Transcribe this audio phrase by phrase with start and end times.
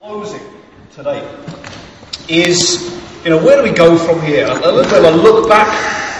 [0.00, 0.40] closing
[0.94, 1.20] today
[2.26, 2.90] is,
[3.22, 4.46] you know, where do we go from here?
[4.46, 5.68] A little bit of a look back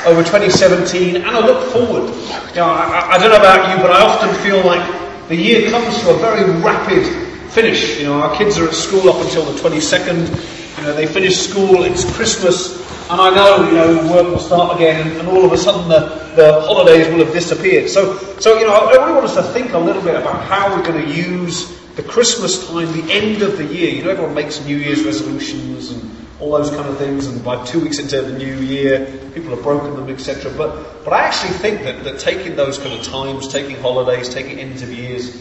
[0.07, 2.13] over 2017 and a look forward.
[2.51, 4.85] You know, I, I don't know about you, but I often feel like
[5.29, 7.07] the year comes to a very rapid
[7.53, 7.99] finish.
[7.99, 10.77] You know, our kids are at school up until the 22nd.
[10.77, 12.77] You know, they finish school, it's Christmas,
[13.09, 15.89] and I know, you know, work will start again, and, and all of a sudden
[15.89, 17.89] the, the holidays will have disappeared.
[17.89, 20.69] So, so, you know, I really want us to think a little bit about how
[20.77, 23.91] we're going to use the Christmas time, the end of the year.
[23.91, 27.63] You know, everyone makes New Year's resolutions and all those kind of things, and by
[27.67, 30.51] two weeks into the new year, people have broken them, etc.
[30.57, 34.59] But, but I actually think that, that taking those kind of times, taking holidays, taking
[34.59, 35.37] ends of years,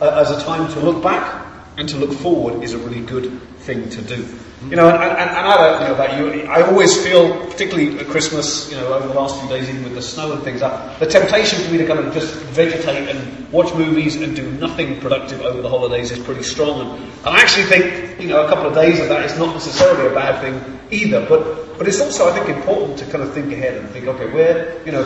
[0.00, 1.47] uh, as a time to look back
[1.78, 4.26] and to look forward is a really good thing to do.
[4.68, 8.06] You know, and, and, and I don't know about you, I always feel, particularly at
[8.08, 10.98] Christmas, you know, over the last few days, even with the snow and things, that
[10.98, 15.00] the temptation for me to kind of just vegetate and watch movies and do nothing
[15.00, 16.80] productive over the holidays is pretty strong.
[16.80, 19.54] And, and I actually think, you know, a couple of days of that is not
[19.54, 21.24] necessarily a bad thing either.
[21.28, 24.28] But, but it's also, I think, important to kind of think ahead and think, okay,
[24.32, 25.04] where, you know,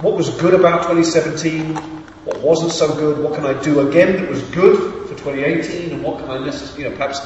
[0.00, 1.76] what was good about 2017?
[2.24, 3.22] What wasn't so good?
[3.22, 4.97] What can I do again that was good
[5.34, 5.92] 2018?
[5.92, 6.38] And what can I,
[6.76, 7.20] you know, perhaps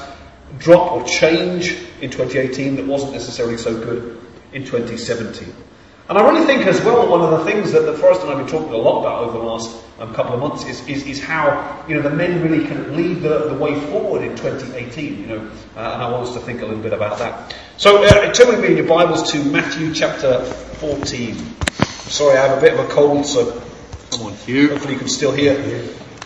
[0.59, 4.21] drop or change in 2018 that wasn't necessarily so good
[4.53, 5.55] in 2017.
[6.09, 8.37] And I really think as well, one of the things that, that Forrest and I
[8.37, 11.07] have been talking a lot about over the last um, couple of months is, is,
[11.07, 15.21] is, how, you know, the men really can lead the, the way forward in 2018,
[15.21, 15.39] you know,
[15.77, 17.55] uh, and I want us to think a little bit about that.
[17.77, 21.35] So, uh, turn with me in your Bibles to Matthew chapter 14.
[22.11, 23.63] Sorry, I have a bit of a cold, so
[24.11, 24.69] Come on, Hugh.
[24.69, 25.55] hopefully you can still hear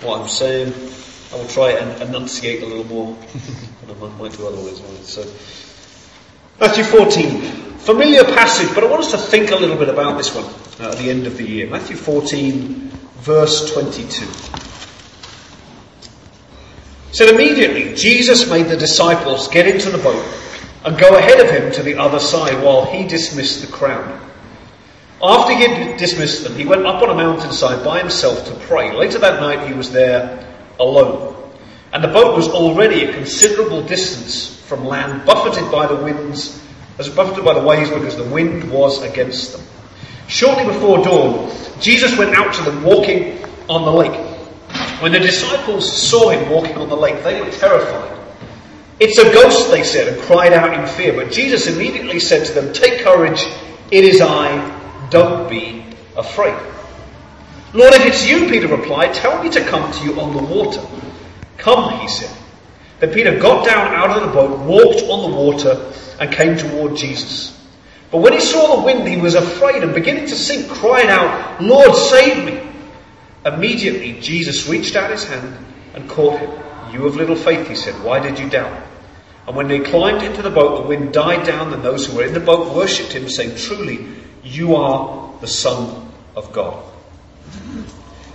[0.03, 0.73] what I'm saying.
[1.33, 3.17] I will try and enunciate a little more
[3.87, 4.81] than I might do otherwise.
[5.09, 5.23] So,
[6.61, 7.41] Matthew 14,
[7.79, 10.45] familiar passage, but I want us to think a little bit about this one
[10.81, 11.67] uh, at the end of the year.
[11.67, 14.27] Matthew 14, verse 22.
[17.13, 20.25] Said immediately, Jesus made the disciples get into the boat
[20.85, 24.21] and go ahead of him to the other side while he dismissed the crowd.
[25.21, 28.93] After he had dismissed them, he went up on a mountainside by himself to pray.
[28.93, 30.46] Later that night, he was there
[30.79, 31.35] alone.
[31.93, 36.63] And the boat was already a considerable distance from land, buffeted by the winds,
[36.99, 39.63] as buffeted by the waves because the wind was against them.
[40.29, 44.21] Shortly before dawn, Jesus went out to them walking on the lake.
[45.01, 48.19] When the disciples saw him walking on the lake, they were terrified.
[48.99, 51.13] It's a ghost, they said, and cried out in fear.
[51.13, 53.47] But Jesus immediately said to them, Take courage,
[53.91, 55.85] it is I, don't be
[56.17, 56.57] afraid.
[57.75, 60.81] Lord, if it's you, Peter replied, tell me to come to you on the water.
[61.59, 62.35] Come, he said.
[63.01, 66.97] Then Peter got down out of the boat, walked on the water, and came toward
[66.97, 67.53] Jesus.
[68.11, 71.61] But when he saw the wind, he was afraid and beginning to sink, cried out,
[71.61, 72.63] Lord, save me.
[73.45, 75.57] Immediately, Jesus reached out his hand
[75.95, 76.51] and caught him.
[76.93, 78.87] You of little faith, he said, why did you doubt?
[79.47, 82.25] And when they climbed into the boat, the wind died down, and those who were
[82.25, 84.07] in the boat worshipped him, saying, Truly,
[84.43, 86.83] you are the Son of God.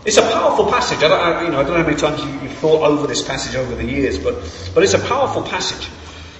[0.03, 0.97] It's a powerful passage.
[0.99, 3.05] I don't, I, you know, I don't know how many times you, have thought over
[3.05, 4.35] this passage over the years, but,
[4.73, 5.88] but it's a powerful passage.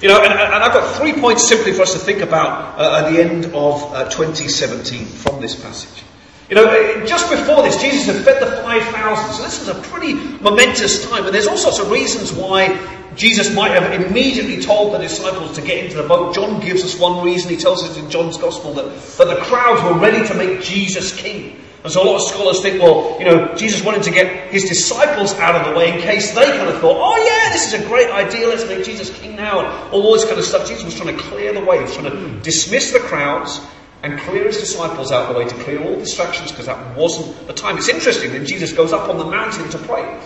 [0.02, 3.06] You know, and, and I've got three points simply for us to think about uh,
[3.06, 6.04] at the end of uh, 2017 from this passage.
[6.50, 10.16] You know, just before this, Jesus had fed the 5,000, so this was a pretty
[10.16, 12.78] momentous time, and there's all sorts of reasons why
[13.16, 16.34] Jesus might have immediately told the disciples to get into the boat.
[16.34, 17.50] John gives us one reason.
[17.50, 18.86] He tells us in John's Gospel that,
[19.18, 21.62] that the crowds were ready to make Jesus king.
[21.84, 24.66] And so a lot of scholars think, well, you know, Jesus wanted to get his
[24.66, 27.82] disciples out of the way in case they kind of thought, oh yeah, this is
[27.82, 30.68] a great idea, let's make Jesus king now, and all this kind of stuff.
[30.68, 33.60] Jesus was trying to clear the way, he was trying to dismiss the crowds
[34.04, 37.48] and clear his disciples out of the way to clear all distractions because that wasn't
[37.48, 37.78] the time.
[37.78, 40.20] It's interesting that Jesus goes up on the mountain to pray.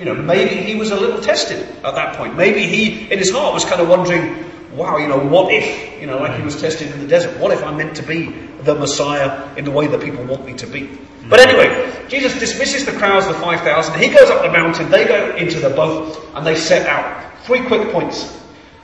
[0.00, 2.36] You know, maybe he was a little tested at that point.
[2.36, 6.06] Maybe he, in his heart, was kind of wondering, wow, you know, what if, you
[6.06, 6.46] know, like he mm.
[6.46, 9.70] was tested in the desert, what if I'm meant to be the Messiah in the
[9.70, 10.98] way that people want me to be?
[11.28, 14.00] But anyway, Jesus dismisses the crowds of the 5,000.
[14.00, 17.44] He goes up the mountain, they go into the boat, and they set out.
[17.44, 18.38] Three quick points.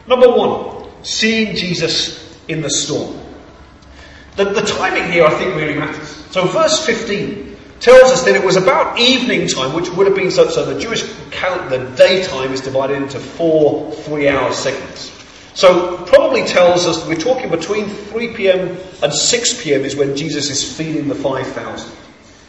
[0.06, 3.18] Number one, seeing Jesus in the storm.
[4.36, 6.08] The, the timing here, I think, really matters.
[6.30, 10.30] So verse 15 tells us that it was about evening time, which would have been
[10.30, 15.15] so, so the Jewish count, the daytime is divided into four three hour segments.
[15.56, 18.76] So probably tells us we're talking between 3 p.m.
[19.02, 19.86] and 6 p.m.
[19.86, 21.90] is when Jesus is feeding the 5,000.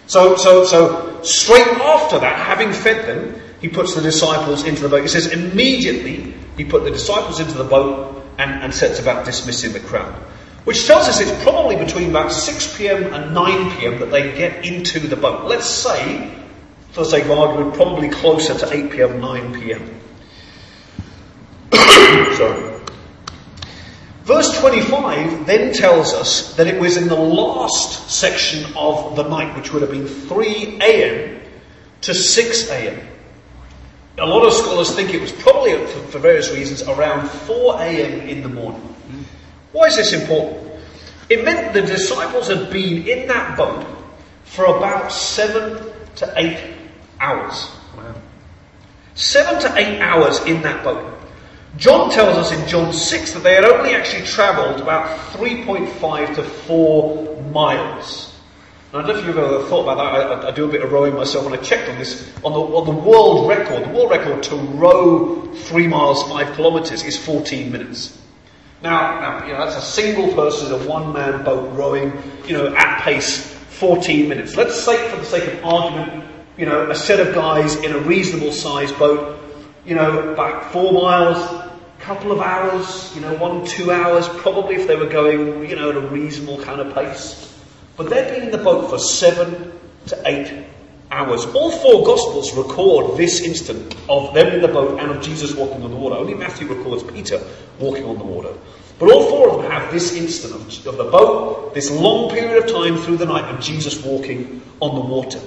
[0.07, 4.89] So, so, so straight after that, having fed them, he puts the disciples into the
[4.89, 5.04] boat.
[5.04, 9.71] He says immediately he put the disciples into the boat and, and sets about dismissing
[9.71, 10.13] the crowd.
[10.65, 13.13] Which tells us it's probably between about 6 p.m.
[13.13, 14.00] and 9 p.m.
[14.01, 15.45] that they get into the boat.
[15.45, 16.30] Let's say,
[16.92, 20.01] for the sake of argument, probably closer to 8 p.m., 9 p.m.
[22.36, 22.67] Sorry.
[24.27, 29.56] Verse 25 then tells us that it was in the last section of the night,
[29.56, 31.41] which would have been 3 a.m.
[32.01, 33.07] to 6 a.m.
[34.18, 38.27] A lot of scholars think it was probably, for, various reasons, around 4 a.m.
[38.27, 38.81] in the morning.
[39.71, 40.74] Why is this important?
[41.29, 43.85] It meant the disciples had been in that boat
[44.44, 46.75] for about seven to eight
[47.21, 47.69] hours.
[47.95, 48.13] Wow.
[49.15, 51.17] Seven to eight hours in that boat.
[51.77, 56.44] John tells us in John 6 that they had only actually travelled about 3.5 to
[56.44, 58.33] 4 miles.
[58.91, 60.45] Now, I don't know if you've ever thought about that.
[60.45, 62.59] I, I, do a bit of rowing myself, and I checked on this on the,
[62.59, 63.83] on the world record.
[63.83, 68.19] The world record to row three miles five kilometres is 14 minutes.
[68.81, 72.13] Now, now, you know that's a single person, a one-man boat rowing,
[72.47, 74.56] you know, at pace 14 minutes.
[74.56, 76.24] Let's say, for the sake of argument,
[76.57, 79.38] you know, a set of guys in a reasonable sized boat,
[79.88, 81.63] you know, about four miles,
[82.00, 85.89] couple of hours, you know, one, two hours, probably if they were going, you know,
[85.89, 87.57] at a reasonable kind of pace.
[87.95, 89.72] But they'd been in the boat for seven
[90.07, 90.66] to eight
[91.10, 91.45] hours.
[91.45, 95.81] All four Gospels record this instant of them in the boat and of Jesus walking
[95.84, 96.16] on the water.
[96.16, 97.42] Only Matthew records Peter
[97.80, 98.54] walking on the water.
[99.00, 102.63] But all four of them have this instant of, of the boat, this long period
[102.63, 105.39] of time through the night, and Jesus walking on the water.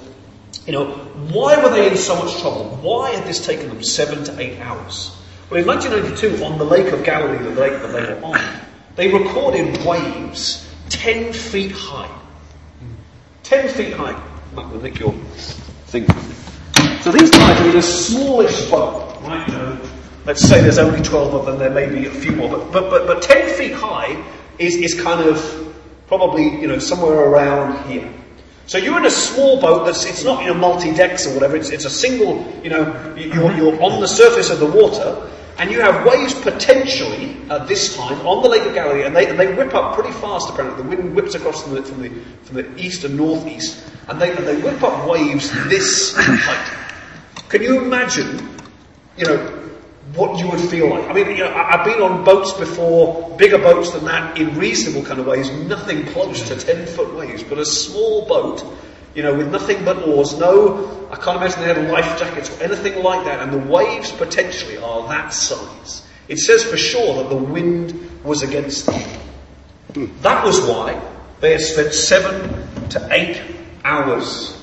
[0.66, 0.86] You know,
[1.32, 2.78] why were they in so much trouble?
[2.82, 5.16] Why had this taken them seven to eight hours?
[5.48, 8.40] Well, in 1992, on the Lake of Galilee, the lake that they were on,
[8.96, 12.10] they recorded waves 10 feet high.
[13.42, 14.20] 10 feet high.
[14.54, 15.12] Might nick your
[15.86, 16.06] thing.
[17.00, 19.48] So these guys are in a smallish boat, right?
[19.48, 19.80] Know,
[20.24, 22.90] let's say there's only 12 of them, there may be a few more, but, but,
[22.90, 24.22] but, but 10 feet high
[24.58, 25.74] is, is kind of
[26.06, 28.12] probably, you know, somewhere around here.
[28.70, 31.86] So you're in a small boat that's, it's not, you multi-decks or whatever, it's, it's
[31.86, 35.28] a single, you know, you're, you're on the surface of the water,
[35.58, 39.26] and you have waves potentially at this time on the Lake of Galilee, and they,
[39.34, 40.50] they whip up pretty fast.
[40.50, 42.10] Apparently, the wind whips across from the from the,
[42.44, 47.42] from the east and northeast, and they and they whip up waves this height.
[47.48, 48.48] Can you imagine?
[49.16, 49.59] You know
[50.14, 51.08] what you would feel like.
[51.08, 55.06] I mean, you know, I've been on boats before, bigger boats than that, in reasonable
[55.06, 58.64] kind of ways, nothing close to ten foot waves, but a small boat
[59.14, 62.62] you know, with nothing but oars, no, I can't imagine they had life jackets or
[62.62, 66.06] anything like that, and the waves potentially are that size.
[66.28, 69.20] It says for sure that the wind was against them.
[70.22, 71.00] That was why
[71.40, 73.42] they had spent seven to eight
[73.84, 74.56] hours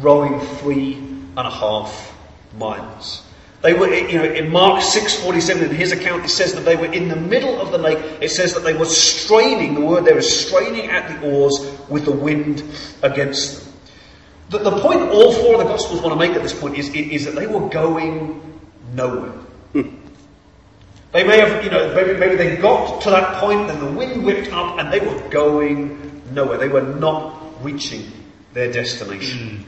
[0.00, 2.16] rowing three and a half
[2.58, 3.22] miles.
[3.66, 6.86] They were, you know, in Mark 6:47, in his account, it says that they were
[6.86, 7.98] in the middle of the lake.
[8.20, 9.74] It says that they were straining.
[9.74, 12.62] The word there is straining at the oars with the wind
[13.02, 13.72] against them.
[14.50, 16.90] The, the point all four of the Gospels want to make at this point is,
[16.90, 18.40] is that they were going
[18.94, 19.32] nowhere.
[21.12, 24.52] They may have, you know, maybe, maybe they got to that and the wind whipped
[24.52, 26.58] up, and they were going nowhere.
[26.58, 28.12] They were not reaching
[28.52, 29.64] their destination.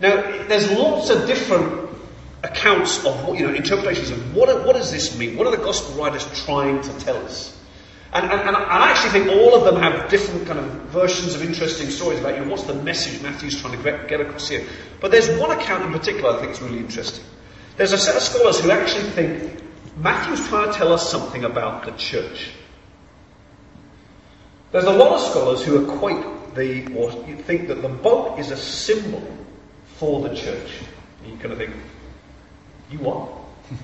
[0.00, 1.83] Now, there's lots of different
[2.44, 5.36] accounts of you know, interpretations of what, what does this mean?
[5.36, 7.58] What are the Gospel writers trying to tell us?
[8.12, 11.42] And, and, and, I actually think all of them have different kind of versions of
[11.42, 14.64] interesting stories about you know, what's the message Matthew's trying to get across here.
[15.00, 17.24] But there's one account in particular I think is really interesting.
[17.76, 19.64] There's a set of scholars who actually think
[19.96, 22.50] Matthew's trying to tell us something about the church.
[24.70, 27.10] There's a lot of scholars who equate the, or
[27.42, 29.22] think that the boat is a symbol
[29.96, 30.70] for the church.
[31.26, 31.74] You kind of think,
[32.90, 33.28] you what?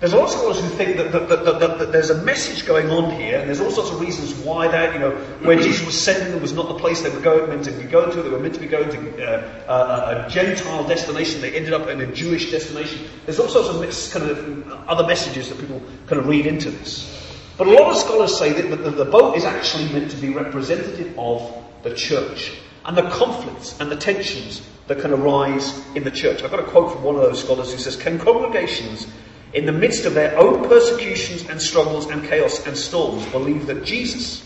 [0.00, 2.90] There's a lot of scholars who think that, that, that, that, there's a message going
[2.90, 5.98] on here, and there's all sorts of reasons why that, you know, where Jesus was
[5.98, 8.20] sending them was not the place they were going, meant to be going to.
[8.20, 11.40] They were meant to be going to uh, a, a, Gentile destination.
[11.40, 13.08] They ended up in a Jewish destination.
[13.24, 17.10] There's all sorts of kind of other messages that people kind of read into this.
[17.56, 20.28] But a lot of scholars say that the, the boat is actually meant to be
[20.30, 22.52] representative of the church
[22.84, 26.42] and the conflicts and the tensions that can arise in the church.
[26.42, 29.06] I've got a quote from one of those scholars who says, Can congregations
[29.54, 33.84] in the midst of their own persecutions and struggles and chaos and storms, believe that
[33.84, 34.44] Jesus,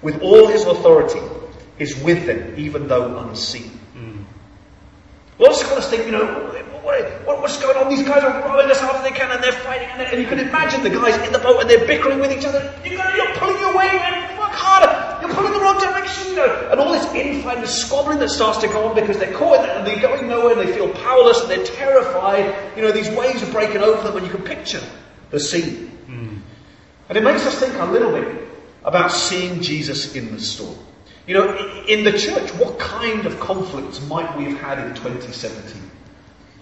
[0.00, 1.20] with all his authority,
[1.78, 3.78] is with them, even though unseen.
[3.96, 4.24] Mm.
[5.38, 6.52] Well, of scholars think, you know,
[6.84, 7.88] what, what's going on?
[7.88, 10.22] These guys are rowing as hard as they can and they're fighting, and, they're, and
[10.22, 12.72] you can imagine the guys in the boat and they're bickering with each other.
[12.84, 15.03] You're, you're pulling your weight, and work harder.
[15.34, 16.68] You're pulling the wrong direction, you know.
[16.70, 19.84] And all this infighting, this squabbling that starts to go on because they're caught and
[19.84, 22.54] they're going nowhere and they feel powerless and they're terrified.
[22.76, 24.82] You know, these waves are breaking over them and you can picture
[25.30, 25.90] the scene.
[26.06, 26.40] Mm.
[27.08, 28.48] And it makes us think a little bit
[28.84, 30.78] about seeing Jesus in the storm.
[31.26, 35.90] You know, in the church, what kind of conflicts might we have had in 2017?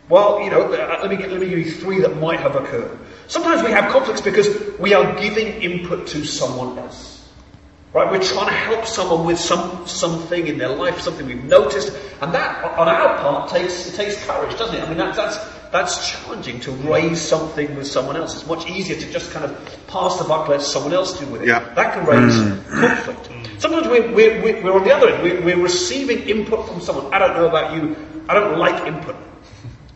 [0.08, 2.98] Well, you know, let me, let me give you three that might have occurred.
[3.26, 4.48] Sometimes we have conflicts because
[4.78, 7.11] we are giving input to someone else.
[7.92, 8.10] Right?
[8.10, 12.32] We're trying to help someone with some something in their life, something we've noticed, and
[12.32, 14.82] that on our part takes it takes courage, doesn't it?
[14.82, 15.38] I mean that's that's
[15.72, 18.34] that's challenging to raise something with someone else.
[18.34, 21.42] It's much easier to just kind of pass the buck, let someone else do with
[21.42, 21.48] it.
[21.48, 21.60] Yeah.
[21.74, 22.68] That can raise mm.
[22.68, 23.60] conflict.
[23.60, 25.22] Sometimes we're, we're, we're on the other end.
[25.22, 27.12] We're, we're receiving input from someone.
[27.12, 27.96] I don't know about you.
[28.28, 29.16] I don't like input.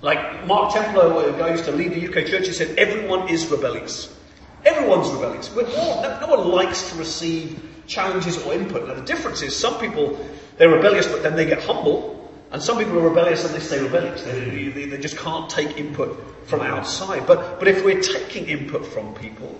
[0.01, 4.17] Like Mark guy who used to lead the UK church, he said, everyone is rebellious.
[4.65, 5.55] Everyone's rebellious.
[5.55, 8.87] We're all, no, no one likes to receive challenges or input.
[8.87, 10.19] Now the difference is some people,
[10.57, 12.15] they're rebellious but then they get humble.
[12.53, 14.23] And some people are rebellious and they stay rebellious.
[14.23, 17.27] They, they, they just can't take input from outside.
[17.27, 19.59] But, but if we're taking input from people,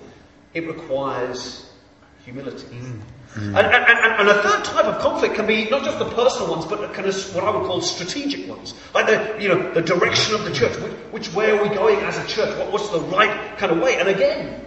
[0.55, 1.73] it requires
[2.25, 2.67] humility.
[2.67, 3.01] Mm.
[3.35, 6.51] And, and, and, and a third type of conflict can be not just the personal
[6.51, 8.73] ones, but kind of what I would call strategic ones.
[8.95, 10.75] Like the, you know, the direction of the church.
[10.79, 12.57] Which, which way are we going as a church?
[12.57, 13.99] What, what's the right kind of way?
[13.99, 14.65] And again,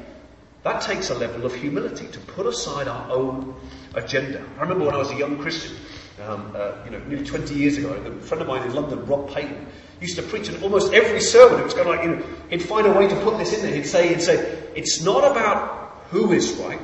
[0.64, 3.56] that takes a level of humility to put aside our own
[3.96, 4.44] agenda.
[4.58, 5.78] I remember when I was a young Christian,
[6.22, 9.30] um, uh, you know, nearly 20 years ago, a friend of mine in London, Rob
[9.30, 9.68] Payton,
[10.02, 11.62] used to preach in almost every sermon.
[11.62, 13.62] It was kind of like, you know, he'd find a way to put this in
[13.62, 13.74] there.
[13.74, 16.80] He'd say, he'd say, it's not about who is right,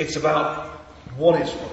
[0.00, 0.66] it's about
[1.16, 1.70] what is right.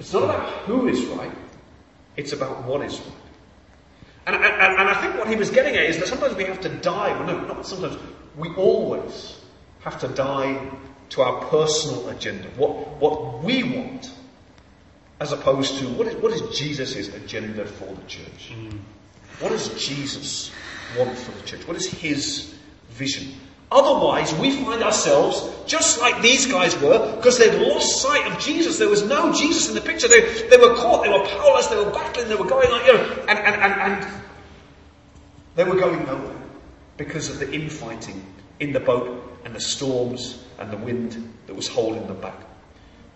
[0.00, 1.32] It's not about who is right,
[2.16, 3.12] it's about what is right.
[4.26, 6.60] And, and, and I think what he was getting at is that sometimes we have
[6.60, 7.96] to die, well, no, not sometimes,
[8.38, 9.40] we always
[9.80, 10.70] have to die
[11.10, 14.10] to our personal agenda, what, what we want,
[15.20, 18.52] as opposed to what is, what is Jesus' agenda for the church?
[18.52, 18.78] Mm.
[19.40, 20.52] What does Jesus
[20.96, 21.66] want for the church?
[21.66, 22.54] What is his
[22.90, 23.34] vision?
[23.70, 28.78] Otherwise, we find ourselves just like these guys were, because they'd lost sight of Jesus.
[28.78, 30.08] There was no Jesus in the picture.
[30.08, 32.92] They, they were caught, they were powerless, they were battling, they were going on, you
[32.94, 34.22] know, and, and, and, and
[35.56, 36.37] they were going nowhere
[36.98, 38.22] because of the infighting
[38.60, 42.36] in the boat and the storms and the wind that was holding them back.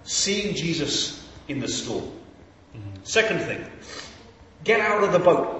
[0.05, 2.11] Seeing Jesus in the storm.
[3.05, 3.67] Second thing,
[4.65, 5.59] get out of the boat.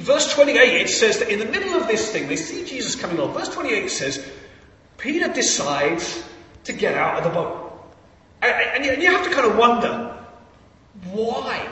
[0.00, 3.20] Verse 28, it says that in the middle of this thing, they see Jesus coming
[3.20, 3.32] on.
[3.32, 4.26] Verse 28 says,
[4.96, 6.24] Peter decides
[6.64, 7.62] to get out of the boat.
[8.42, 10.16] And you have to kind of wonder,
[11.12, 11.68] why?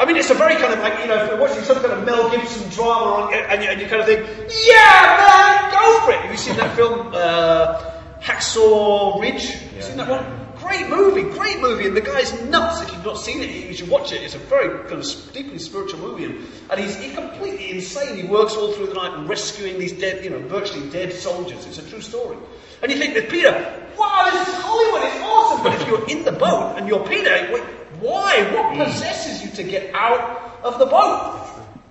[0.00, 1.92] I mean, it's a very kind of like, you know, if you're watching some kind
[1.92, 4.26] of Mel Gibson drama on, and, you, and you kind of think,
[4.66, 6.20] yeah, man, go for it.
[6.20, 9.56] Have you seen that film, uh, Hacksaw Ridge?
[9.76, 9.82] Yeah.
[9.82, 10.24] Seen that one?
[10.56, 12.80] Great movie, great movie, and the guy's nuts.
[12.80, 14.22] If you've not seen it, you should watch it.
[14.22, 18.16] It's a very kind of deeply spiritual movie, and, and he's, he's completely insane.
[18.16, 21.66] He works all through the night and rescuing these dead, you know, virtually dead soldiers.
[21.66, 22.38] It's a true story.
[22.82, 23.52] And you think that Peter,
[23.98, 25.62] wow, this is Hollywood, it's awesome.
[25.62, 27.64] But if you're in the boat and you're Peter, wait,
[28.00, 28.42] why?
[28.54, 28.84] What mm.
[28.84, 31.46] possesses you to get out of the boat?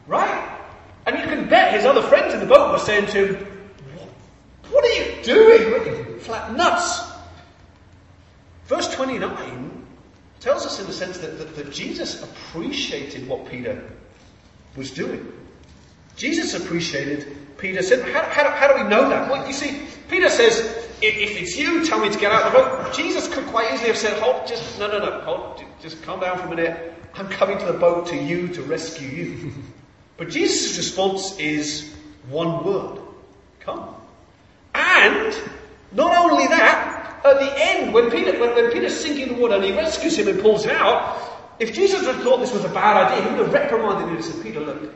[0.08, 0.58] Right?
[1.06, 3.48] And you can bet his other friends in the boat were saying to him,
[4.70, 6.20] What are you doing?
[6.20, 7.10] Flat nuts.
[8.66, 9.88] Verse 29
[10.40, 13.84] tells us in the sense that, that, that Jesus appreciated what Peter
[14.76, 15.32] was doing.
[16.16, 19.30] Jesus appreciated Peter said, how, how, how, do we know that?
[19.30, 20.60] Well, you see, Peter says,
[21.02, 22.79] if, if, it's you, tell me to get out of the boat.
[22.94, 26.38] Jesus could quite easily have said, hold, just, no, no, no, hold, just calm down
[26.38, 26.94] for a minute.
[27.16, 29.52] I'm coming to the boat to you to rescue you.
[30.18, 31.94] but Jesus' response is
[32.30, 33.02] one word.
[33.60, 33.96] Come.
[34.74, 35.36] And,
[35.92, 39.56] not only that, at the end, when Peter, when, when Peter's sinking in the water
[39.56, 41.20] and he rescues him and pulls him out,
[41.60, 44.24] if Jesus had thought this was a bad idea, he would have reprimanded him and
[44.24, 44.94] said, Peter, look,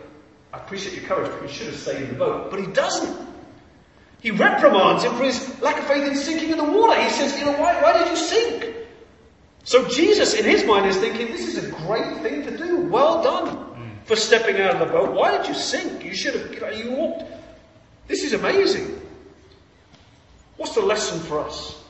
[0.54, 2.52] I appreciate your courage, but you should have stayed in the boat.
[2.52, 3.33] But he doesn't.
[4.24, 7.00] He reprimands him for his lack of faith in sinking in the water.
[7.00, 8.74] He says, you know, why, why did you sink?
[9.66, 12.78] So Jesus, in his mind, is thinking, this is a great thing to do.
[12.78, 15.14] Well done for stepping out of the boat.
[15.14, 16.06] Why did you sink?
[16.06, 17.26] You should have, you walked.
[18.08, 19.02] This is amazing.
[20.56, 21.84] What's the lesson for us?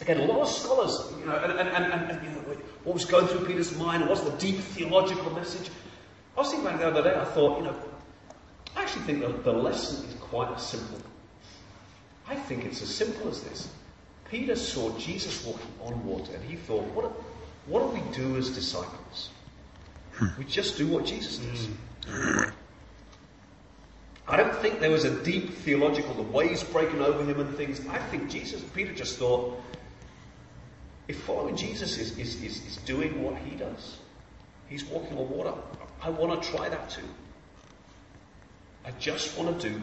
[0.00, 3.04] Again, a lot of scholars, you know, and, and, and, and you know, what was
[3.04, 5.70] going through Peter's mind, what's the deep theological message?
[6.36, 7.76] I was thinking about it the other day, I thought, you know,
[8.76, 10.98] I actually think the, the lesson is quite simple.
[12.28, 13.68] I think it's as simple as this.
[14.30, 17.06] Peter saw Jesus walking on water and he thought, what,
[17.66, 19.30] what do we do as disciples?
[20.12, 20.26] Hmm.
[20.36, 22.52] We just do what Jesus does.
[24.26, 27.80] I don't think there was a deep theological, the waves breaking over him and things.
[27.88, 29.58] I think Jesus, Peter just thought,
[31.08, 33.98] if following Jesus is, is, is, is doing what he does,
[34.68, 35.54] he's walking on water,
[36.02, 37.08] I want to try that too.
[38.84, 39.80] I just want to do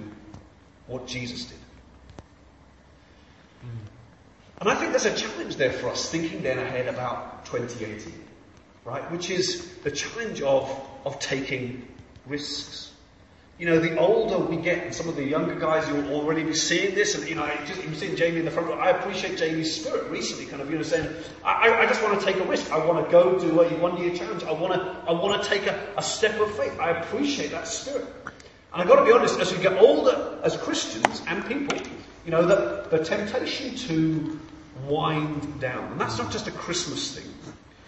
[0.86, 1.58] what Jesus did.
[4.60, 8.14] And I think there's a challenge there for us thinking then ahead about 2018,
[8.86, 9.12] right?
[9.12, 10.70] Which is the challenge of,
[11.06, 11.88] of taking
[12.26, 12.94] risks.
[13.58, 16.54] you know, the older we get, and some of the younger guys, you'll already be
[16.54, 18.78] seeing this, and, you know, I just, you've seen Jamie in the front row.
[18.78, 21.08] I appreciate Jamie's spirit recently, kind of, you know, saying,
[21.44, 22.72] I, I just want to take a risk.
[22.72, 24.44] I want to go do a one year challenge.
[24.44, 26.78] I want to, I want to take a, a step of faith.
[26.82, 28.08] I appreciate that spirit.
[28.74, 31.78] And I've got to be honest, as we get older as Christians and people,
[32.26, 34.40] you know, the, the temptation to
[34.88, 37.32] wind down, and that's not just a Christmas thing.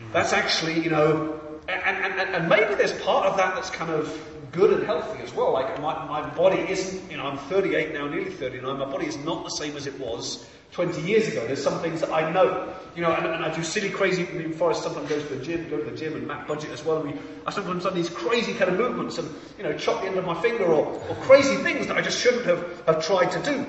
[0.02, 0.14] Mm.
[0.14, 4.18] That's actually, you know, and, and, and maybe there's part of that that's kind of
[4.52, 5.54] good and healthy as well.
[5.54, 8.78] Like my, my body isn't, you know, I'm 38 now, nearly 39.
[8.78, 11.46] My body is not the same as it was 20 years ago.
[11.46, 14.28] There's some things that I know, you know, and, and I do silly, crazy.
[14.28, 16.72] I mean, Forrest sometimes goes to the gym, go to the gym, and Matt Budget
[16.72, 17.02] as well.
[17.02, 20.08] And we, I sometimes done these crazy kind of movements and, you know, chop the
[20.08, 23.32] end of my finger or, or crazy things that I just shouldn't have, have tried
[23.32, 23.66] to do.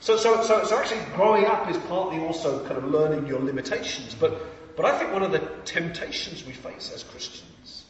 [0.00, 4.14] So, so, so, so actually growing up is partly also kind of learning your limitations.
[4.14, 4.40] But,
[4.76, 7.84] but I think one of the temptations we face as Christians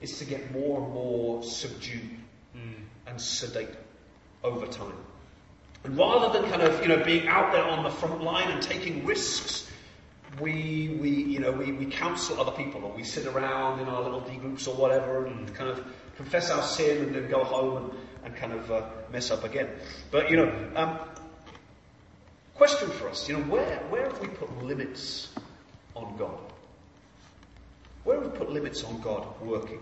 [0.00, 2.16] is to get more and more subdued
[2.56, 2.74] mm.
[3.06, 3.68] and sedate
[4.42, 4.96] over time.
[5.84, 8.62] And rather than kind of, you know, being out there on the front line and
[8.62, 9.70] taking risks,
[10.40, 14.02] we, we, you know, we, we counsel other people or we sit around in our
[14.02, 15.84] little D groups or whatever and kind of
[16.16, 17.92] confess our sin and then go home and,
[18.24, 19.68] and kind of uh, mess up again.
[20.10, 20.98] But, you know, um,
[22.60, 25.30] question for us, you know, where, where have we put limits
[25.96, 26.38] on God?
[28.04, 29.80] Where have we put limits on God working?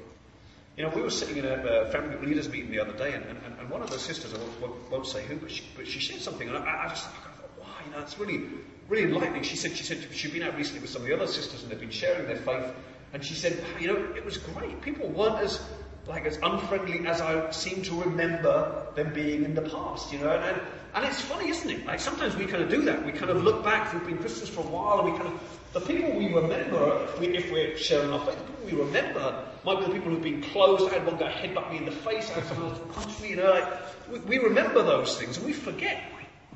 [0.76, 3.58] You know, we were sitting in a, family leaders meeting the other day, and, and,
[3.58, 6.20] and one of the sisters, I won't, won't say who, but she, but she shared
[6.20, 8.44] something, and I, I just thought, wow, you know, it's really,
[8.88, 9.42] really enlightening.
[9.42, 11.72] She said, she said she'd been out recently with some of the other sisters, and
[11.72, 12.72] they've been sharing their faith,
[13.12, 14.80] and she said, you know, it was great.
[14.82, 15.60] People weren't as
[16.08, 20.30] like as unfriendly as I seem to remember them being in the past, you know.
[20.30, 20.60] And, and,
[20.94, 21.86] and it's funny, isn't it?
[21.86, 23.04] Like sometimes we kind of do that.
[23.04, 23.92] We kind of look back.
[23.92, 27.20] We've been Christians for a while, and we kind of the people we remember, if,
[27.20, 30.22] we, if we're sharing our faith, the people we remember might be the people who've
[30.22, 30.90] been close.
[30.90, 32.30] I had one guy headbutt me in the face.
[32.30, 33.30] I had someone else punch me.
[33.30, 36.02] You know, like we, we remember those things, and we forget.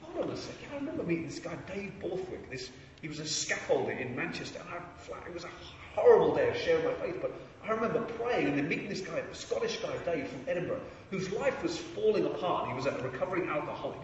[0.01, 0.69] Hold on a second.
[0.73, 2.51] I remember meeting this guy, Dave Borthwick.
[2.51, 2.71] This
[3.03, 5.51] he was a scaffolder in Manchester, and I, it was a
[5.95, 7.33] horrible day of sharing my faith, but
[7.65, 11.31] I remember praying and then meeting this guy, the Scottish guy, Dave, from Edinburgh, whose
[11.33, 12.69] life was falling apart.
[12.69, 14.01] He was a recovering alcoholic.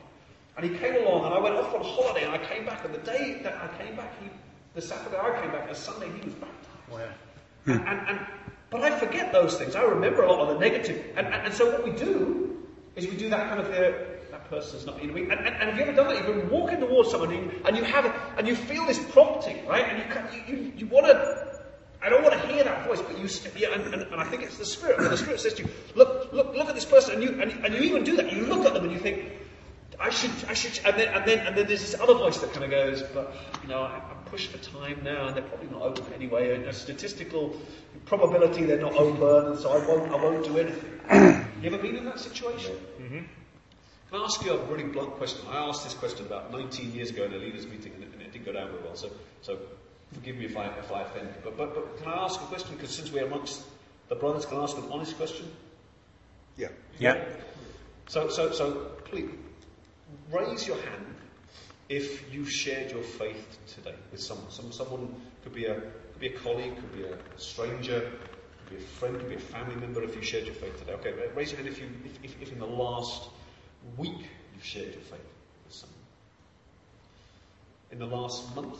[0.57, 2.94] And he came along, and I went off on holiday, and I came back, and
[2.94, 4.29] the day that I came back, he,
[4.75, 6.90] the Saturday I came back, the Sunday he was baptized.
[6.90, 7.09] Wow.
[7.66, 8.27] And, and, and,
[8.71, 9.75] but I forget those things.
[9.77, 11.05] I remember a lot of the negative.
[11.16, 12.64] And, and, and so what we do
[12.97, 15.77] is we do that kind of the, uh, that person's not And, and, and have
[15.77, 16.27] you ever done that?
[16.27, 19.66] You've been walking towards someone and you, and you have, and you feel this prompting,
[19.66, 19.85] right?
[19.85, 19.99] And
[20.49, 21.58] you, you, you, you want to
[22.03, 24.43] I don't want to hear that voice, but you, yeah, and, and, and, I think
[24.43, 24.99] it's the Spirit.
[24.99, 27.51] When the Spirit says to you, look, look, look at this person, and you, and,
[27.65, 28.33] and you even do that.
[28.33, 29.25] You look at them and you think,
[30.01, 32.53] I should, I should, and then, and then, and then there's this other voice that
[32.53, 35.69] kind of goes, but you know, I, am pushed for time now, and they're probably
[35.71, 36.55] not open anyway.
[36.55, 37.57] And a statistical
[38.07, 41.01] probability they're not open, and so I won't, I won't do anything.
[41.63, 42.77] you ever been in that situation?
[43.01, 43.19] Mm-hmm.
[44.11, 45.45] Can I ask you a really blunt question?
[45.51, 48.23] I asked this question about 19 years ago in a leaders' meeting, and it, and
[48.23, 48.95] it didn't go down very well.
[48.95, 49.11] So,
[49.43, 49.59] so
[50.14, 51.35] Forgive me if I, if I offend you.
[51.44, 52.75] But, but, but can I ask a question?
[52.77, 53.62] Because since we're amongst
[54.09, 55.51] the brothers, can I ask an honest question?
[56.57, 56.68] Yeah.
[56.99, 57.23] Yeah.
[58.07, 58.73] So, so, so
[59.05, 59.31] please,
[60.31, 61.14] raise your hand
[61.88, 64.51] if you've shared your faith today with someone.
[64.51, 68.77] Some, someone could be, a, could be a colleague, could be a stranger, could be
[68.77, 70.92] a friend, could be a family member if you shared your faith today.
[70.92, 73.29] Okay, raise your hand if, you, if, if, if in the last
[73.97, 75.21] week you've shared your faith
[75.64, 75.94] with someone.
[77.92, 78.79] In the last month,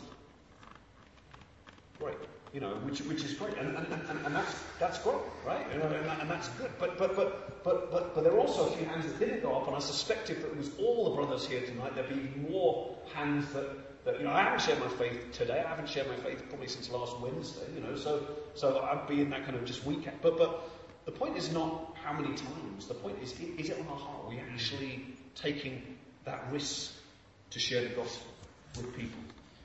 [1.99, 2.17] great.
[2.53, 5.67] You know, which, which is great, and, and, and, and that's, that's great, right?
[5.71, 6.71] And, and, and, that's good.
[6.79, 9.53] But, but, but, but, but, but there are also a few hands that didn't go
[9.53, 12.97] up, and I suspect if it was all the brothers here tonight, there'd be more
[13.13, 15.63] hands that, that, you know, I haven't shared my faith today.
[15.63, 19.21] I haven't shared my faith probably since last Wednesday, you know, so, so I'd be
[19.21, 20.17] in that kind of just weekend.
[20.23, 20.67] But, but
[21.05, 22.87] the point is not how many times.
[22.87, 24.25] The point is, is it on our heart?
[24.25, 26.93] Are we actually taking that risk
[27.51, 28.25] to share the gospel
[28.77, 29.19] with people?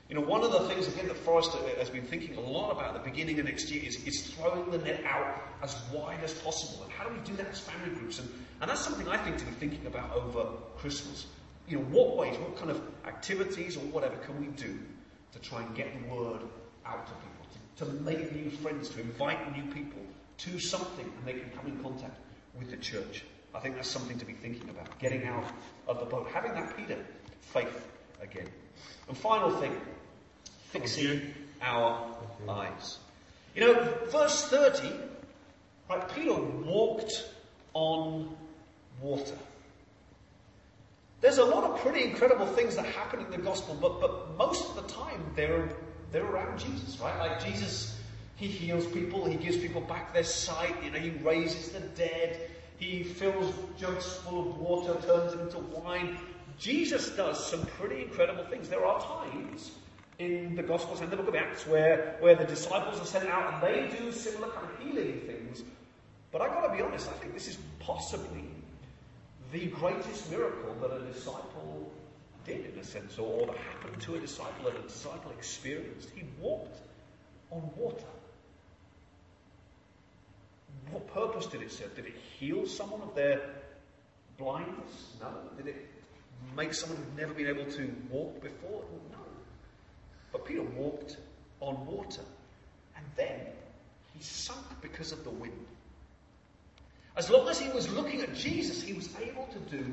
[0.09, 2.95] You know, one of the things, again, that Forrest has been thinking a lot about
[2.95, 6.31] at the beginning of next year is, is throwing the net out as wide as
[6.33, 6.83] possible.
[6.83, 8.19] And how do we do that as family groups?
[8.19, 8.29] And,
[8.61, 11.25] and that's something I think to be thinking about over Christmas.
[11.67, 14.77] You know, what ways, what kind of activities or whatever can we do
[15.31, 16.41] to try and get the word
[16.85, 20.01] out to people, to, to make new friends, to invite new people
[20.37, 22.19] to something and they can come in contact
[22.59, 23.23] with the church.
[23.55, 24.99] I think that's something to be thinking about.
[24.99, 25.45] Getting out
[25.87, 27.03] of the boat, having that Peter
[27.41, 27.87] faith
[28.25, 28.49] again.
[29.07, 29.75] And final thing,
[30.71, 32.13] fixing our
[32.49, 32.97] eyes.
[33.55, 34.91] You know, verse 30,
[35.89, 37.25] right, Peter walked
[37.73, 38.35] on
[39.01, 39.37] water.
[41.21, 44.69] There's a lot of pretty incredible things that happen in the gospel, but, but most
[44.69, 45.69] of the time they're,
[46.11, 47.17] they're around Jesus, right?
[47.17, 47.97] Like Jesus,
[48.35, 52.49] he heals people, he gives people back their sight, you know, he raises the dead,
[52.77, 56.17] he fills jugs full of water, turns them into wine.
[56.57, 58.69] Jesus does some pretty incredible things.
[58.69, 59.71] There are times
[60.19, 63.53] in the Gospels and the book of Acts where, where the disciples are sent out
[63.53, 65.63] and they do similar kind of healing things.
[66.31, 68.45] But I've got to be honest, I think this is possibly
[69.51, 71.91] the greatest miracle that a disciple
[72.45, 76.09] did, in a sense, or that happened to a disciple that a disciple experienced.
[76.15, 76.79] He walked
[77.51, 78.03] on water.
[80.91, 81.95] What purpose did it serve?
[81.95, 83.41] Did it heal someone of their
[84.37, 85.15] blindness?
[85.19, 85.29] No.
[85.57, 85.87] Did it
[86.55, 88.83] make someone who'd never been able to walk before?
[89.11, 89.17] No.
[90.31, 91.17] But Peter walked
[91.59, 92.21] on water.
[92.95, 93.39] And then
[94.13, 95.65] he sunk because of the wind.
[97.17, 99.85] As long as he was looking at Jesus, he was able to do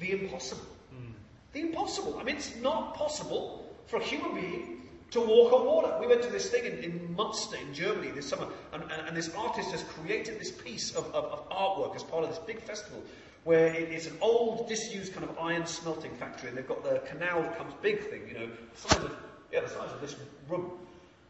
[0.00, 0.66] the impossible.
[0.94, 1.12] Mm.
[1.52, 2.18] The impossible.
[2.18, 4.76] I mean, it's not possible for a human being
[5.10, 5.96] to walk on water.
[6.00, 9.16] We went to this thing in, in Munster in Germany this summer, and, and, and,
[9.16, 12.60] this artist has created this piece of, of, of, artwork as part of this big
[12.60, 13.02] festival
[13.46, 17.40] where it's an old, disused kind of iron smelting factory, and they've got the canal
[17.42, 19.16] that comes big thing, you know, the size of,
[19.52, 20.16] yeah, the size of this
[20.48, 20.72] room.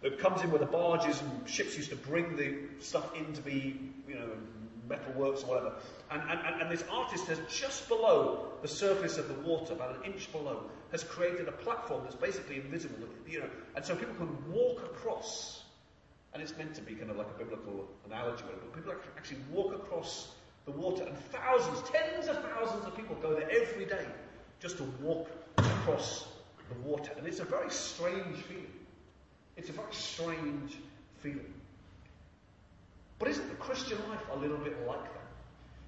[0.00, 3.42] That comes in where the barges and ships used to bring the stuff in to
[3.42, 4.31] be, you know,
[4.88, 5.72] metalworks or whatever.
[6.11, 10.11] And, and, and this artist has just below the surface of the water, about an
[10.11, 14.50] inch below, has created a platform that's basically invisible, you know, and so people can
[14.50, 15.64] walk across.
[16.33, 19.74] And it's meant to be kind of like a biblical analogy, but people actually walk
[19.74, 20.33] across
[20.66, 24.05] the water, and thousands, tens of thousands of people go there every day
[24.59, 26.26] just to walk across
[26.68, 27.12] the water.
[27.16, 28.66] And it's a very strange feeling.
[29.57, 30.76] It's a very strange
[31.20, 31.55] feeling.
[33.18, 35.22] But isn't the Christian life a little bit like that?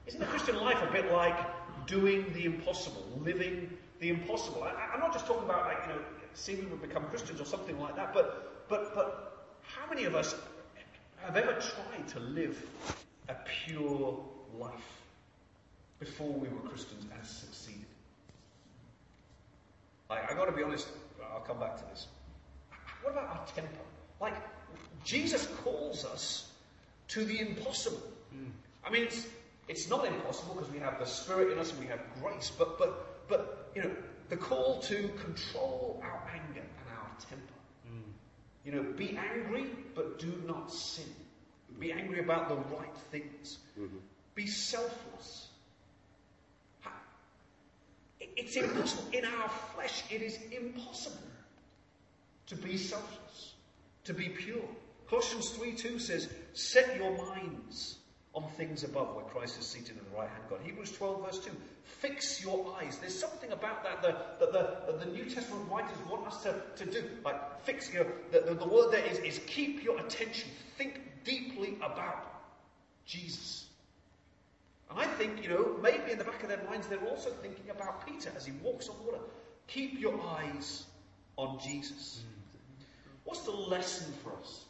[0.07, 1.37] Isn't the Christian life a bit like
[1.87, 4.62] doing the impossible, living the impossible?
[4.62, 6.01] I, am not just talking about like, you know,
[6.35, 10.37] seeing we become Christians or something like that, but, but, but how many of us
[11.17, 12.64] have ever tried to live
[13.29, 13.35] a
[13.67, 14.19] pure
[14.59, 15.03] life
[15.99, 17.87] before we were Christians and succeeded?
[20.11, 20.89] I, I gotta be honest,
[21.33, 22.07] I'll come back to this.
[23.03, 23.85] What about our temper?
[24.21, 24.35] Like,
[25.05, 26.53] Jesus calls us
[27.09, 28.03] to the impossible.
[28.35, 28.51] Mm.
[28.85, 29.27] I mean, it's,
[29.69, 32.79] it's not impossible because we have the Spirit in us and we have grace, but,
[32.79, 33.91] but, but, you know,
[34.29, 37.45] the call to control our anger and our temper.
[37.87, 38.03] Mm.
[38.65, 41.07] You know, be angry, but do not sin.
[41.79, 43.59] Be angry about the right things.
[43.79, 43.99] Mm-hmm.
[44.38, 45.48] Be selfless.
[48.20, 49.03] It's impossible.
[49.12, 51.18] In our flesh, it is impossible
[52.46, 53.55] to be selfless,
[54.05, 54.62] to be pure.
[55.11, 57.96] Colossians 3 2 says, Set your minds
[58.33, 60.61] on things above where Christ is seated at the right hand of God.
[60.64, 61.51] Hebrews 12 verse 2,
[61.83, 62.98] fix your eyes.
[62.98, 66.87] There's something about that that, that, the, the New Testament writers want us to, to
[66.88, 67.03] do.
[67.24, 70.48] Like fix your, the, the, the word there is, is keep your attention.
[70.77, 72.24] Think deeply about
[73.05, 73.67] Jesus.
[74.90, 77.70] And I think, you know, maybe in the back of their minds they're also thinking
[77.70, 79.18] about Peter as he walks on water.
[79.66, 80.87] Keep your eyes
[81.37, 82.22] on Jesus.
[83.24, 84.64] What's the lesson for us?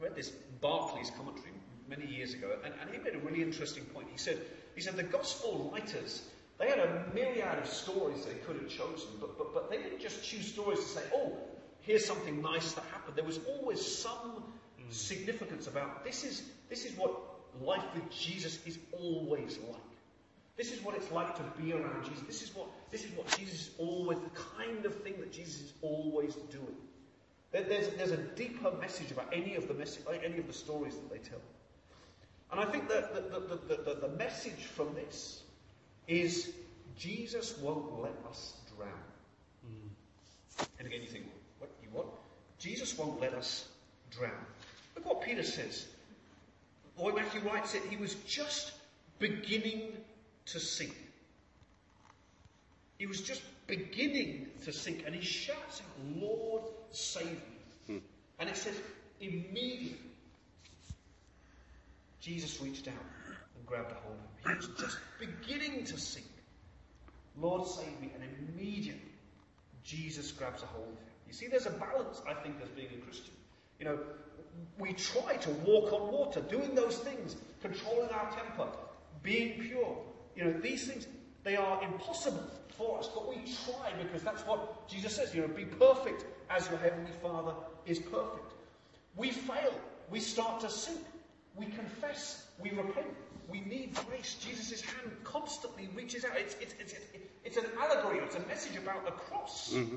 [0.00, 1.52] I read this Barclay's commentary
[1.88, 4.08] many years ago, and, and he made a really interesting point.
[4.10, 4.38] He said,
[4.74, 6.22] he said the gospel writers,
[6.58, 10.00] they had a myriad of stories they could have chosen, but, but, but they didn't
[10.00, 11.36] just choose stories to say, oh,
[11.80, 13.16] here's something nice that happened.
[13.16, 14.42] There was always some
[14.80, 14.92] mm.
[14.92, 17.12] significance about this is, this is what
[17.64, 19.80] life with Jesus is always like.
[20.56, 22.24] This is what it's like to be around Jesus.
[22.26, 25.60] This is what, this is what Jesus is always, the kind of thing that Jesus
[25.60, 26.74] is always doing.
[27.52, 31.10] There's, there's a deeper message about any of the message, any of the stories that
[31.10, 31.40] they tell.
[32.50, 35.42] And I think that the, the, the, the, message from this
[36.06, 36.52] is
[36.96, 38.90] Jesus won't let us drown.
[39.66, 40.66] Mm.
[40.78, 41.26] And again, you think,
[41.58, 42.08] what you want?
[42.58, 43.68] Jesus won't let us
[44.10, 44.32] drown.
[44.96, 45.86] Look what Peter says.
[46.98, 48.72] Way Matthew writes it, he was just
[49.18, 49.92] beginning
[50.46, 50.96] to sink.
[52.98, 57.38] He was just beginning to sink, and he shouts out, Lord, save me.
[57.86, 57.98] Hmm.
[58.40, 58.74] And it says,
[59.20, 59.98] immediately,
[62.20, 62.94] Jesus reached out
[63.56, 64.58] and grabbed a hold of him.
[64.60, 66.26] He was just beginning to sink.
[67.40, 68.10] Lord, save me.
[68.14, 69.12] And immediately,
[69.84, 71.04] Jesus grabs a hold of him.
[71.28, 73.34] You see, there's a balance, I think, as being a Christian.
[73.78, 73.98] You know,
[74.78, 78.68] we try to walk on water, doing those things, controlling our temper,
[79.22, 79.96] being pure.
[80.36, 81.06] You know, these things,
[81.44, 82.44] they are impossible
[82.76, 83.36] for us, but we
[83.66, 85.34] try because that's what Jesus says.
[85.34, 87.52] You know, be perfect as your heavenly Father
[87.86, 88.52] is perfect.
[89.16, 89.72] We fail.
[90.10, 91.00] We start to sink.
[91.56, 92.46] We confess.
[92.62, 93.06] We repent.
[93.48, 94.36] We need grace.
[94.40, 96.36] Jesus' hand constantly reaches out.
[96.36, 96.94] It's, it's, it's,
[97.44, 98.18] it's, an allegory.
[98.18, 99.72] It's a message about the cross.
[99.74, 99.96] Mm-hmm.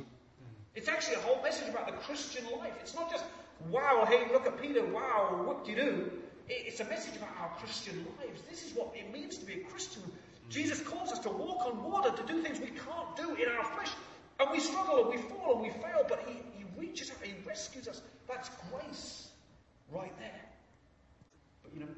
[0.74, 2.74] It's actually a whole message about the Christian life.
[2.80, 3.26] It's not just,
[3.70, 6.12] wow, hey, look at Peter, wow, what do you do?
[6.50, 8.42] It's a message about our Christian lives.
[8.50, 10.04] This is what it means to be a Christian.
[10.50, 13.64] Jesus calls us to walk on water, to do things we can't do in our
[13.72, 13.92] flesh.
[14.40, 17.36] And we struggle and we fall and we fail, but He, he reaches out, He
[17.48, 18.02] rescues us.
[18.28, 19.30] That's grace
[19.92, 20.44] right there.
[21.64, 21.92] But you know,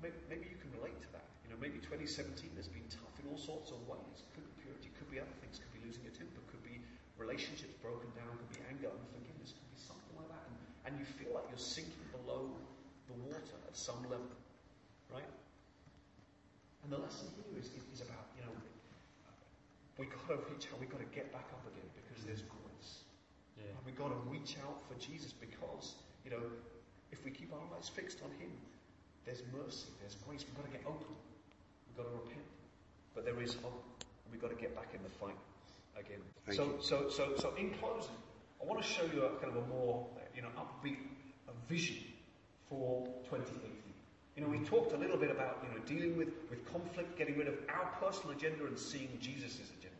[0.00, 1.28] maybe you can relate to that.
[1.44, 4.24] You know, maybe 2017 has been tough in all sorts of ways.
[4.32, 6.80] Could be purity, could be other things, could be losing your temper, could be
[7.20, 10.48] relationships broken down, could be anger, unforgiveness, could be something like that.
[10.90, 12.50] And, and you feel like you're sinking below
[13.06, 14.34] the water at some level,
[15.06, 15.30] right?
[16.82, 18.54] And the lesson here is, is, is about, you know,
[19.98, 23.06] we got to reach out, we've got to get back up again because there's grace.
[23.54, 23.70] Yeah.
[23.70, 26.42] And we've got to reach out for Jesus because, you know,
[27.12, 28.50] if we keep our eyes fixed on Him,
[29.26, 30.42] there's mercy, there's grace.
[30.42, 31.12] We've got to get open.
[31.86, 32.48] We've got to repent.
[33.14, 33.84] But there is hope.
[34.00, 35.38] And we've got to get back in the fight
[35.94, 36.24] again.
[36.46, 36.78] Thank so, you.
[36.80, 38.16] so, so, so in closing,
[38.60, 40.98] I want to show you a kind of a more, you know, upbeat
[41.48, 41.96] a vision
[42.68, 43.70] for 2018.
[44.36, 47.36] You know, we talked a little bit about, you know, dealing with, with conflict, getting
[47.36, 49.96] rid of our personal agenda and seeing Jesus' agenda.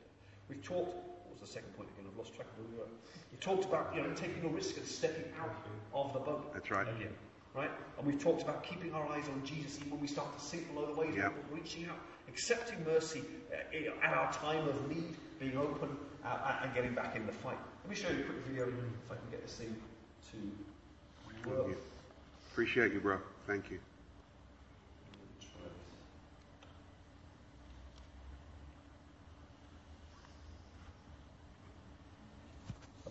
[0.49, 2.07] We've talked, what was the second point again?
[2.11, 2.91] I've lost track of where we were.
[3.33, 5.55] We talked about, you know, taking a risk and stepping out
[5.93, 6.53] of the boat.
[6.55, 6.87] That's right.
[6.89, 7.13] Again,
[7.55, 7.71] right?
[7.99, 10.73] And we've talked about keeping our eyes on Jesus even when we start to sink
[10.73, 11.33] below the waves, Yep.
[11.51, 16.95] reaching out, accepting mercy uh, at our time of need, being open uh, and getting
[16.95, 17.59] back in the fight.
[17.83, 19.75] Let me show you a quick video if I can get this thing
[20.31, 21.69] to work.
[21.69, 21.77] You.
[22.53, 23.19] Appreciate you, bro.
[23.47, 23.79] Thank you.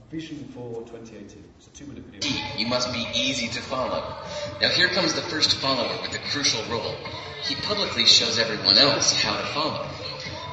[0.09, 1.43] Vision for 2018.
[1.57, 2.31] It's a two-minute video.
[2.57, 4.15] You must be easy to follow.
[4.59, 6.95] Now here comes the first follower with a crucial role.
[7.43, 9.87] He publicly shows everyone else how to follow.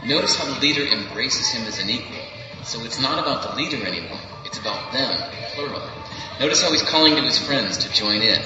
[0.05, 2.36] Notice how the leader embraces him as an equal.
[2.67, 4.19] So it's not about the leader anymore.
[4.45, 5.23] It's about them,
[5.55, 5.89] plural.
[6.41, 8.43] Notice how he's calling to his friends to join in.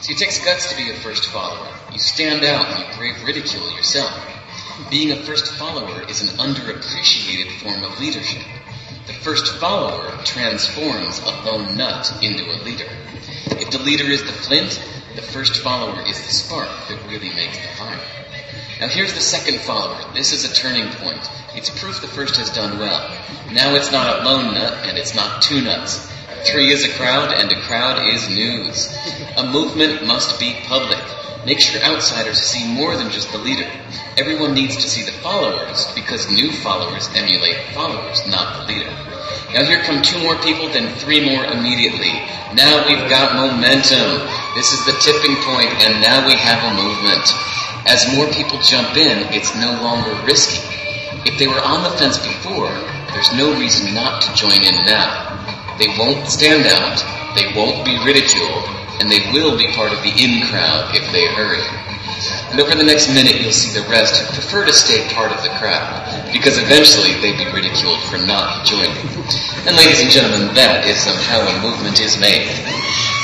[0.00, 1.72] See, it takes guts to be a first follower.
[1.92, 4.12] You stand out and you brave ridicule yourself.
[4.90, 8.42] Being a first follower is an underappreciated form of leadership.
[9.06, 12.90] The first follower transforms a lone nut into a leader.
[13.46, 14.82] If the leader is the flint,
[15.14, 18.21] the first follower is the spark that really makes the fire.
[18.82, 20.12] Now here's the second follower.
[20.12, 21.30] This is a turning point.
[21.54, 23.16] It's proof the first has done well.
[23.52, 26.10] Now it's not a lone nut and it's not two nuts.
[26.50, 28.92] Three is a crowd and a crowd is news.
[29.36, 30.98] A movement must be public.
[31.46, 33.70] Make sure outsiders see more than just the leader.
[34.18, 38.90] Everyone needs to see the followers because new followers emulate followers, not the leader.
[39.54, 42.18] Now here come two more people, then three more immediately.
[42.58, 44.26] Now we've got momentum.
[44.58, 47.51] This is the tipping point and now we have a movement.
[47.86, 50.62] As more people jump in, it's no longer risky.
[51.26, 52.70] If they were on the fence before,
[53.10, 55.34] there's no reason not to join in now.
[55.78, 57.02] They won't stand out,
[57.34, 58.64] they won't be ridiculed,
[59.02, 61.64] and they will be part of the in crowd if they hurry.
[62.50, 65.42] And over the next minute, you'll see the rest who prefer to stay part of
[65.42, 68.94] the crowd, because eventually they'd be ridiculed for not joining.
[69.66, 72.46] And ladies and gentlemen, that is how a movement is made.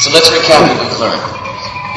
[0.02, 1.47] So let's recap what we've learned.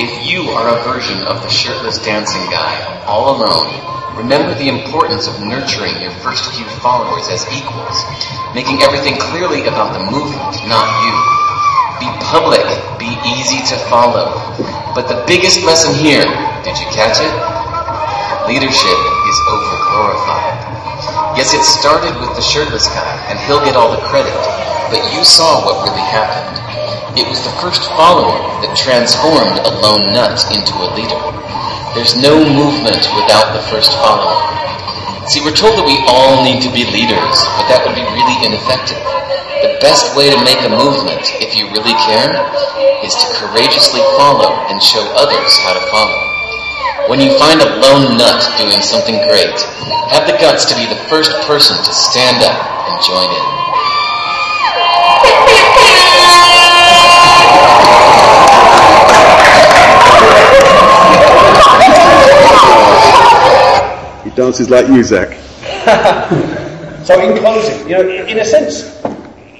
[0.01, 2.73] If you are a version of the shirtless dancing guy,
[3.05, 3.69] all alone,
[4.17, 8.01] remember the importance of nurturing your first few followers as equals,
[8.57, 11.13] making everything clearly about the movement, not you.
[12.01, 12.65] Be public,
[12.97, 14.41] be easy to follow.
[14.97, 16.25] But the biggest lesson here,
[16.65, 17.35] did you catch it?
[18.49, 21.37] Leadership is overglorified.
[21.37, 24.33] Yes, it started with the shirtless guy, and he'll get all the credit,
[24.89, 26.70] but you saw what really happened.
[27.11, 31.19] It was the first follower that transformed a lone nut into a leader.
[31.91, 34.39] There's no movement without the first follower.
[35.27, 38.37] See, we're told that we all need to be leaders, but that would be really
[38.47, 39.03] ineffective.
[39.59, 42.31] The best way to make a movement, if you really care,
[43.03, 46.15] is to courageously follow and show others how to follow.
[47.11, 49.59] When you find a lone nut doing something great,
[50.15, 52.55] have the guts to be the first person to stand up
[52.87, 53.70] and join in.
[64.23, 65.37] He dances like you, Zach.
[67.03, 69.01] So in closing, you know, in a sense,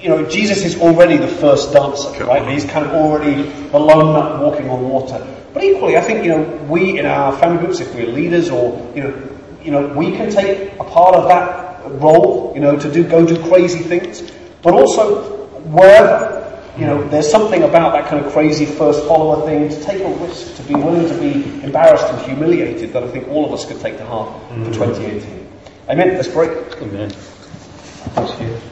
[0.00, 2.48] you know, Jesus is already the first dancer, right?
[2.48, 5.26] He's kind of already the lone nut walking on water.
[5.52, 8.78] But equally, I think, you know, we in our family groups, if we're leaders or,
[8.94, 9.28] you know,
[9.62, 13.26] you know, we can take a part of that role, you know, to do, go
[13.26, 14.22] do crazy things.
[14.62, 16.31] But also, wherever,
[16.76, 20.08] you know, there's something about that kind of crazy first follower thing, to take a
[20.24, 23.66] risk, to be willing to be embarrassed and humiliated that I think all of us
[23.66, 24.72] could take to heart for mm.
[24.72, 25.48] 2018.
[25.90, 26.14] Amen.
[26.14, 26.48] Let's pray.
[26.80, 27.10] Amen.
[27.10, 28.71] Thanks, Hugh.